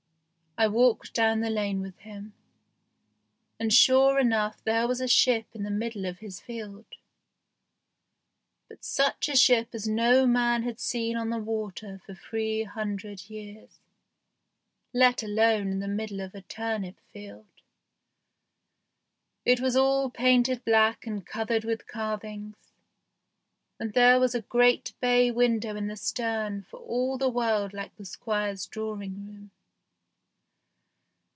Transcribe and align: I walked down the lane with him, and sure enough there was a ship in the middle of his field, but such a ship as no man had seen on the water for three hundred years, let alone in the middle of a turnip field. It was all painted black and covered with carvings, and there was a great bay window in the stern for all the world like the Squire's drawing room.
I 0.57 0.67
walked 0.67 1.13
down 1.13 1.39
the 1.39 1.49
lane 1.49 1.79
with 1.81 1.97
him, 1.99 2.33
and 3.57 3.73
sure 3.73 4.19
enough 4.19 4.61
there 4.63 4.85
was 4.85 4.99
a 4.99 5.07
ship 5.07 5.45
in 5.53 5.63
the 5.63 5.71
middle 5.71 6.05
of 6.05 6.19
his 6.19 6.41
field, 6.41 6.85
but 8.67 8.83
such 8.83 9.29
a 9.29 9.35
ship 9.37 9.69
as 9.73 9.87
no 9.87 10.27
man 10.27 10.63
had 10.63 10.77
seen 10.79 11.15
on 11.15 11.29
the 11.29 11.39
water 11.39 11.99
for 12.05 12.13
three 12.13 12.63
hundred 12.63 13.29
years, 13.29 13.79
let 14.93 15.23
alone 15.23 15.71
in 15.71 15.79
the 15.79 15.87
middle 15.87 16.19
of 16.19 16.35
a 16.35 16.41
turnip 16.41 16.99
field. 17.13 17.47
It 19.45 19.61
was 19.61 19.75
all 19.77 20.09
painted 20.11 20.63
black 20.65 21.07
and 21.07 21.25
covered 21.25 21.63
with 21.63 21.87
carvings, 21.87 22.73
and 23.79 23.93
there 23.93 24.19
was 24.19 24.35
a 24.35 24.41
great 24.41 24.93
bay 24.99 25.31
window 25.31 25.77
in 25.77 25.87
the 25.87 25.95
stern 25.97 26.61
for 26.69 26.77
all 26.77 27.17
the 27.17 27.29
world 27.29 27.73
like 27.73 27.95
the 27.95 28.05
Squire's 28.05 28.67
drawing 28.67 29.25
room. 29.27 29.51